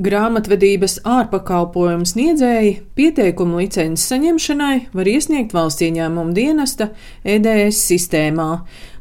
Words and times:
Grāmatvedības 0.00 1.02
ārpakalpojumu 1.04 2.06
sniedzēji 2.08 2.70
pieteikumu 2.96 3.58
licences 3.60 4.06
saņemšanai 4.08 4.86
var 4.96 5.10
iesniegt 5.10 5.52
valsts 5.52 5.84
ieņēmuma 5.84 6.32
dienesta 6.32 6.86
EDS 7.20 7.82
sistēmā. 7.90 8.46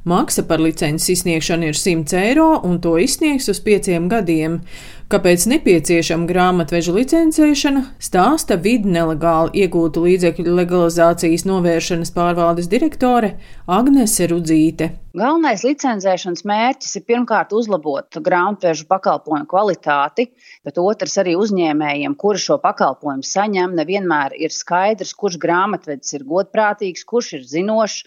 Maksa 0.09 0.43
par 0.49 0.59
licences 0.59 1.07
izsniegšanu 1.13 1.69
ir 1.69 1.79
100 1.79 2.19
eiro, 2.19 2.49
un 2.67 2.81
to 2.83 2.97
izsniegs 2.99 3.47
uz 3.47 3.61
pieciem 3.63 4.09
gadiem. 4.11 4.59
Kāpēc 5.09 5.47
nepieciešama 5.49 6.27
grāmatveža 6.29 6.91
licencēšana, 6.93 7.79
stāsta 7.97 8.59
vidi 8.61 8.91
nelegāli 8.93 9.63
iegūtu 9.63 10.03
līdzekļu 10.03 10.51
legalizācijas 10.59 11.47
novēršanas 11.49 12.11
pārvaldes 12.13 12.67
direktore 12.69 13.31
Agnese 13.65 14.27
Rudzīte. 14.29 14.91
Galvenais 15.17 15.63
licencēšanas 15.65 16.45
mērķis 16.45 16.99
ir 16.99 17.07
pirmkārt 17.09 17.55
uzlabot 17.57 18.19
grāmatvežu 18.21 18.85
pakalpojumu 18.93 19.49
kvalitāti, 19.49 20.27
bet 20.61 20.77
otrs 20.77 21.17
arī 21.23 21.33
uzņēmējiem, 21.41 22.13
kuri 22.13 22.43
šo 22.45 22.59
pakalpojumu 22.61 23.25
saņem, 23.25 23.73
nevienmēr 23.81 24.37
ir 24.37 24.53
skaidrs, 24.53 25.15
kurš 25.17 25.41
grāmatvedis 25.41 26.19
ir 26.19 26.27
godprātīgs, 26.29 27.09
kurš 27.09 27.39
ir 27.39 27.49
zinošs 27.55 28.03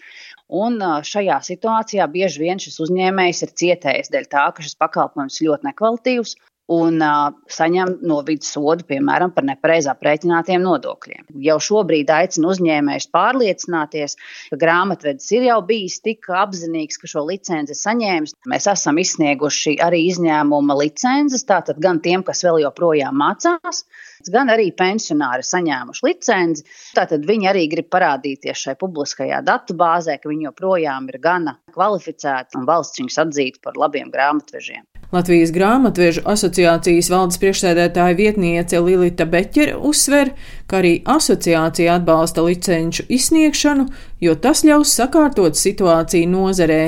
Un 0.53 0.75
šajā 1.07 1.39
situācijā 1.41 2.05
bieži 2.13 2.43
vien 2.43 2.59
šis 2.61 2.75
uzņēmējs 2.83 3.39
ir 3.45 3.53
cietējis 3.57 4.11
dēļ 4.13 4.25
tā, 4.29 4.43
ka 4.53 4.65
šis 4.65 4.75
pakalpojums 4.77 5.39
ļoti 5.41 5.69
nekvalitīvs 5.69 6.35
un 6.71 7.01
uh, 7.03 7.33
saņem 7.51 7.97
no 8.07 8.21
vidas 8.23 8.53
sodu, 8.55 8.85
piemēram, 8.87 9.33
par 9.35 9.43
nepareizi 9.47 9.89
aprēķinātiem 9.91 10.63
nodokļiem. 10.63 11.25
Jau 11.43 11.57
šobrīd 11.59 12.11
aicinu 12.13 12.53
uzņēmējus 12.53 13.09
pārliecināties, 13.11 14.15
ka 14.51 14.59
grāmatvedis 14.61 15.27
ir 15.35 15.49
jau 15.49 15.59
bijis 15.67 15.99
tik 16.05 16.29
apzinīgs, 16.31 17.01
ka 17.01 17.09
šo 17.11 17.25
licenci 17.27 17.75
saņēmis. 17.75 18.35
Mēs 18.47 18.69
esam 18.71 19.01
izsnieguši 19.03 19.75
arī 19.83 20.05
izņēmuma 20.13 20.79
licences, 20.79 21.43
tātad 21.49 21.81
gan 21.83 21.99
tiem, 22.03 22.23
kas 22.23 22.45
vēl 22.47 22.61
joprojām 22.63 23.19
mācās, 23.19 23.83
gan 24.31 24.53
arī 24.53 24.69
pensionāri 24.71 25.43
saņēmuši 25.43 26.07
licenci. 26.07 26.65
Tātad 26.95 27.27
viņi 27.27 27.51
arī 27.51 27.67
grib 27.75 27.91
parādīties 27.91 28.67
šai 28.69 28.77
publiskajā 28.79 29.43
datu 29.43 29.75
bāzē, 29.75 30.15
ka 30.21 30.31
viņi 30.31 30.47
joprojām 30.47 31.11
ir 31.11 31.19
gana 31.19 31.57
kvalificēti 31.75 32.55
un 32.59 32.67
valsts 32.69 33.03
viņus 33.03 33.23
atzītu 33.27 33.63
par 33.67 33.75
labiem 33.79 34.13
grāmatvežiem. 34.13 34.92
Latvijas 35.13 35.51
grāmatvežu 35.53 36.23
asociācijas 36.25 37.11
valdes 37.13 37.37
priekšsēdētāja 37.37 38.15
vietniece 38.17 38.79
Lilita 38.81 39.27
Beķere 39.29 39.75
uzsver, 39.77 40.31
ka 40.65 40.79
arī 40.79 40.93
asociācija 41.05 41.99
atbalsta 41.99 42.41
licenču 42.41 43.05
izsniegšanu, 43.13 43.85
jo 44.25 44.33
tas 44.33 44.63
ļaus 44.65 44.95
sakārtot 44.97 45.59
situāciju 45.59 46.31
nozarē. 46.33 46.81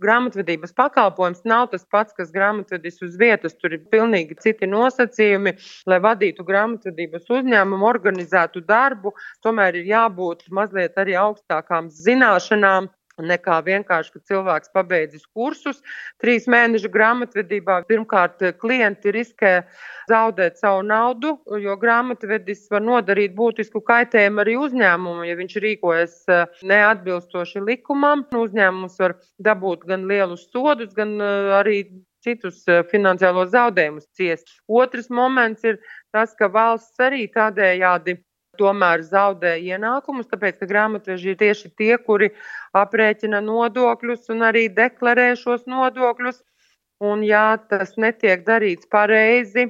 Grāmatvedības 0.00 0.72
pakalpojums 0.76 1.44
nav 1.48 1.68
tas 1.74 1.84
pats, 1.92 2.16
kas 2.16 2.32
grāmatvedis 2.32 2.96
uz 3.04 3.14
vietas. 3.20 3.56
Tur 3.60 3.76
ir 3.76 3.84
pilnīgi 3.92 4.40
citi 4.40 4.68
nosacījumi, 4.68 5.52
lai 5.88 6.00
vadītu 6.04 6.48
grāmatvedības 6.48 7.28
uzņēmumu, 7.28 7.84
organizētu 7.92 8.64
darbu. 8.64 9.12
Tomēr 9.44 9.82
ir 9.82 9.92
jābūt 9.92 10.48
mazliet 10.48 10.96
arī 11.00 11.16
augstākām 11.20 11.92
zināšanām 11.92 12.88
nekā 13.22 13.60
vienkārši, 13.64 14.12
ka 14.14 14.20
cilvēks 14.30 14.72
pabeidzis 14.74 15.26
kursus. 15.32 15.82
Trīs 16.22 16.46
mēnešu 16.50 16.90
grāmatvedībā 16.92 17.80
pirmkārt 17.88 18.42
klienti 18.60 19.12
riskē 19.14 19.52
zaudēt 20.10 20.60
savu 20.60 20.82
naudu, 20.86 21.36
jo 21.60 21.76
grāmatvedis 21.80 22.66
var 22.70 22.84
nodarīt 22.84 23.34
būtisku 23.36 23.82
kaitējumu 23.86 24.42
arī 24.44 24.56
uzņēmumu, 24.66 25.24
ja 25.26 25.36
viņš 25.38 25.56
rīkojas 25.64 26.18
eh, 26.30 26.44
neatbilstoši 26.62 27.64
likumam. 27.64 28.26
Uzņēmums 28.36 29.00
var 29.00 29.16
dabūt 29.42 29.86
gan 29.88 30.06
lielus 30.10 30.46
sodus, 30.52 30.92
gan 30.96 31.16
eh, 31.20 31.56
arī 31.60 31.78
citus 32.26 32.62
eh, 32.68 32.82
finansiālos 32.90 33.52
zaudējumus 33.54 34.08
ciest. 34.18 34.50
Otrs 34.68 35.10
moments 35.10 35.64
ir 35.66 35.80
tas, 36.14 36.34
ka 36.38 36.50
valsts 36.52 37.02
arī 37.02 37.26
tādējādi 37.32 38.18
tomēr 38.58 39.04
zaudē 39.06 39.56
ienākumus, 39.62 40.28
tāpēc 40.30 40.60
ka 40.60 40.68
grāmatveži 40.70 41.32
ir 41.32 41.40
tieši 41.40 41.72
tie, 41.78 41.94
kuri 41.98 42.32
aprēķina 42.76 43.40
nodokļus 43.44 44.30
un 44.34 44.46
arī 44.50 44.66
deklarē 44.72 45.32
šos 45.40 45.66
nodokļus. 45.70 46.42
Un, 47.04 47.20
ja 47.28 47.58
tas 47.70 47.92
netiek 48.00 48.46
darīts 48.46 48.88
pareizi, 48.88 49.66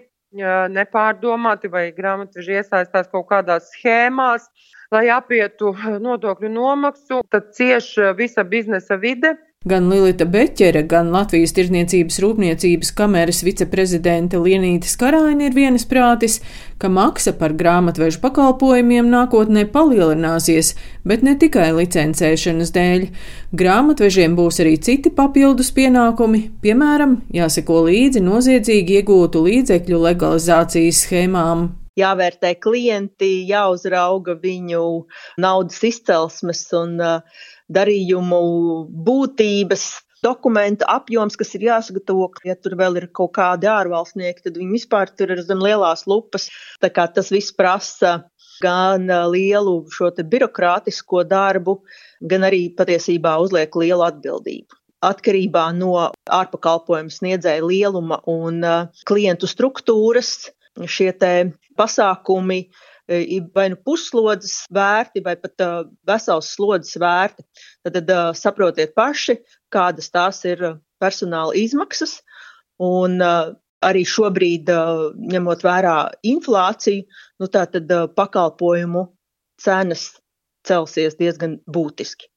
nepārdomāti 0.71 1.71
vai 1.71 1.91
grāmatveži 1.97 2.61
iesaistās 2.61 3.09
kaut 3.11 3.27
kādās 3.31 3.71
schēmās, 3.73 4.47
lai 4.93 5.09
apietu 5.11 5.75
nodokļu 6.07 6.51
nomaksu, 6.53 7.23
tad 7.31 7.53
cieš 7.55 8.15
visa 8.17 8.45
biznesa 8.45 8.97
vide. 8.97 9.37
Gan 9.67 9.89
Lilita 9.91 10.23
Beķere, 10.31 10.85
gan 10.87 11.09
Latvijas 11.11 11.51
Tirzniecības 11.57 12.21
rūpniecības 12.23 12.93
kameras 12.95 13.41
viceprezidente 13.43 14.39
Lienīte 14.39 14.87
Skaraina 14.87 15.49
ir 15.49 15.57
vienisprātis, 15.57 16.37
ka 16.79 16.87
maksa 16.87 17.33
par 17.35 17.51
grāmatvežu 17.59 18.21
pakalpojumiem 18.23 19.09
nākotnē 19.11 19.65
palielināsies, 19.75 20.77
bet 21.03 21.25
ne 21.27 21.35
tikai 21.41 21.73
licencēšanas 21.81 22.71
dēļ. 22.77 23.09
Grāmatvežiem 23.59 24.37
būs 24.39 24.61
arī 24.63 24.77
citi 24.79 25.11
papildus 25.11 25.73
pienākumi, 25.75 26.45
piemēram, 26.63 27.17
jāseko 27.35 27.81
līdzi 27.89 28.23
noziedzīgi 28.23 29.01
iegūtu 29.01 29.43
līdzekļu 29.49 30.05
legalizācijas 30.07 31.03
schēmām 31.09 31.67
jāvērtē 31.97 32.55
klienti, 32.61 33.47
jāuzrauga 33.49 34.37
viņu 34.43 34.83
naudas 35.43 35.83
izcelsmes 35.89 36.65
un 36.77 36.99
darījumu 37.73 38.43
būtības, 39.07 39.87
dokumentu 40.27 40.87
apjoms, 40.91 41.37
kas 41.39 41.55
ir 41.57 41.67
jāsagatavo. 41.69 42.31
Ja 42.47 42.57
tur 42.59 42.77
vēl 42.79 43.01
ir 43.01 43.09
kaut 43.15 43.35
kādi 43.39 43.69
ārvalstnieki, 43.71 44.47
tad 44.47 44.57
viņi 44.59 44.79
vispār 44.79 45.13
tur 45.13 45.35
ir 45.35 45.43
zem 45.47 45.63
lielās 45.63 46.07
lupas. 46.11 46.49
Tā 46.83 46.91
kā 46.93 47.07
tas 47.13 47.31
viss 47.35 47.55
prasa 47.55 48.19
gan 48.63 49.11
lielu 49.33 49.77
šo 49.93 50.11
birokrātisko 50.33 51.27
darbu, 51.29 51.81
gan 52.21 52.47
arī 52.49 52.69
patiesībā 52.77 53.37
uzliek 53.45 53.77
lielu 53.77 54.05
atbildību. 54.07 54.81
Atkarībā 55.07 55.69
no 55.77 55.93
ārpakalpojumu 56.33 57.13
sniedzēja 57.13 57.63
lieluma 57.63 58.23
un 58.33 58.65
klientu 59.07 59.47
struktūras 59.47 60.49
šie 60.85 61.13
pasākumi 61.77 62.61
vai 63.55 63.69
nu 63.71 63.77
puslodes 63.87 64.65
vērti, 64.75 65.23
vai 65.23 65.37
pat 65.39 65.63
uh, 65.63 65.85
vesels 66.07 66.51
slodzes 66.57 66.99
vērti. 66.99 67.45
Tad, 67.85 67.95
tad 67.95 68.11
uh, 68.11 68.31
saprotiet 68.35 68.97
paši, 68.99 69.39
kādas 69.73 70.11
tās 70.11 70.43
ir 70.45 70.65
personāla 71.03 71.55
izmaksas. 71.55 72.21
Un 72.83 73.23
arī 73.87 74.03
šobrīd, 74.05 74.69
ņemot 75.33 75.63
vērā 75.65 75.97
inflāciju, 76.29 77.07
nu, 77.41 77.49
tad 77.49 77.89
pakalpojumu 78.19 79.07
cenas 79.63 80.11
celsies 80.67 81.17
diezgan 81.17 81.57
būtiski. 81.73 82.29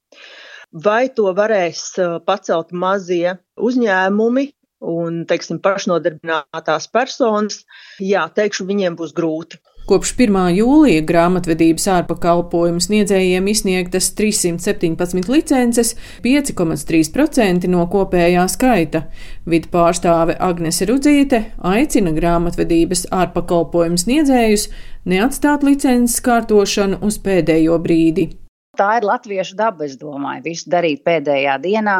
Vai 0.71 1.09
to 1.11 1.33
varēs 1.35 1.97
pacelt 2.29 2.71
mazie 2.71 3.35
uzņēmumi 3.57 4.45
un, 4.79 5.23
teiksim, 5.29 5.59
pašnodarbinātās 5.63 6.87
personas? 6.93 7.63
Jā, 8.03 8.27
teikšu, 8.35 8.67
viņiem 8.69 8.97
būs 8.99 9.15
grūti. 9.17 9.59
Kopš 9.89 10.11
1. 10.21 10.35
jūlija 10.53 11.01
grāmatvedības 11.09 11.87
ārpakalpojumu 11.89 12.81
sniedzējiem 12.83 13.47
izsniegtas 13.49 14.11
317 14.19 15.31
licences, 15.33 15.95
5,3% 16.21 17.65
no 17.73 17.87
kopējā 17.89 18.43
skaita. 18.53 19.07
Vidu 19.49 19.71
pārstāve 19.73 20.35
Agnese 20.45 20.85
Rudzīte 20.91 21.39
aicina 21.71 22.13
grāmatvedības 22.13 23.07
ārpakalpojumu 23.09 23.97
sniedzējus 23.97 24.67
neatstāt 25.09 25.65
licences 25.65 26.21
kārtošanu 26.21 27.01
uz 27.09 27.17
pēdējo 27.25 27.81
brīdi 27.81 28.29
tā 28.79 28.89
ir 28.99 29.07
latviešu 29.07 29.57
daba, 29.59 29.85
es 29.87 29.97
domāju, 29.99 30.43
visu 30.47 30.69
darīt 30.71 31.03
pēdējā 31.07 31.57
dienā, 31.63 31.97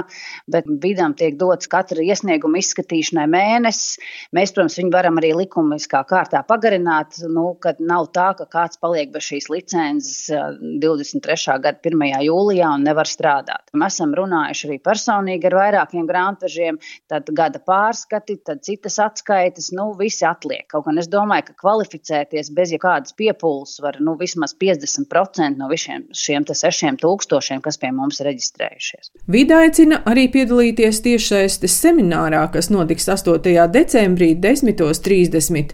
bet 0.51 0.67
vidam 0.84 1.16
tiek 1.17 1.35
dots 1.40 1.69
katra 1.72 2.03
iesnieguma 2.03 2.62
izskatīšanai 2.62 3.25
mēnesis. 3.31 4.00
Mēs, 4.35 4.53
protams, 4.56 4.78
viņu 4.79 4.94
varam 4.94 5.19
arī 5.19 5.34
likumiskā 5.41 6.01
kārtā 6.09 6.41
pagarināt, 6.47 7.19
nu, 7.28 7.51
kad 7.62 7.81
nav 7.83 8.09
tā, 8.15 8.31
ka 8.39 8.48
kāds 8.50 8.80
paliek 8.81 9.12
bez 9.13 9.27
šīs 9.27 9.50
licences 9.51 10.30
23. 10.30 11.57
gada 11.65 11.75
1. 11.83 12.06
jūlijā 12.30 12.71
un 12.77 12.88
nevar 12.88 13.09
strādāt. 13.09 13.68
Mēs 13.75 14.00
esam 14.00 14.15
runājuši 14.18 14.69
arī 14.69 14.80
personīgi 14.86 15.50
ar 15.50 15.57
vairākiem 15.59 16.07
grāmatvežiem, 16.09 16.80
tad 17.12 17.30
gada 17.36 17.59
pārskati, 17.59 18.39
tad 18.45 18.63
citas 18.68 19.00
atskaites, 19.03 19.71
nu, 19.75 19.92
visi 20.00 20.25
atliek. 20.27 20.68
Kaut 20.71 20.88
gan 20.88 21.01
es 21.01 21.09
domāju, 21.12 21.50
ka 21.50 21.57
kvalificēties 21.65 22.53
bez 22.56 22.74
jebkādas 22.75 23.15
piepūles 23.19 23.80
var, 23.83 24.00
nu, 24.03 24.15
vismaz 24.19 24.56
50% 24.59 25.59
no 25.59 25.68
visiem 25.71 26.07
šiem 26.15 26.45
tas 26.48 26.62
sešiem 26.62 26.69
tūkstošiem, 27.01 27.62
kas 27.66 27.80
pie 27.81 27.92
mums 27.95 28.21
reģistrējušies. 28.25 29.12
Vida 29.27 29.62
aicina 29.63 30.01
arī 30.10 30.27
piedalīties 30.33 31.01
tiešsaistes 31.06 31.80
seminārā, 31.83 32.45
kas 32.54 32.69
notiks 32.74 33.10
8. 33.10 33.42
decembrī 33.74 34.33
10.30. 34.39 35.74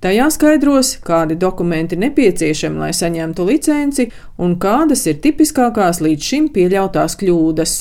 Tajā 0.00 0.28
skaidros, 0.30 0.92
kādi 1.00 1.38
dokumenti 1.40 1.96
nepieciešami, 1.96 2.82
lai 2.84 2.92
saņemtu 2.92 3.48
licenci, 3.48 4.10
un 4.38 4.58
kādas 4.60 5.06
ir 5.08 5.18
tipiskākās 5.24 6.02
līdz 6.04 6.30
šim 6.30 6.48
pieļautās 6.52 7.16
kļūdas. 7.22 7.76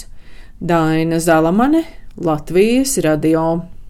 Daina 0.63 1.19
Zalamane, 1.19 1.83
Latvijas 2.15 2.97
radio. 3.03 3.74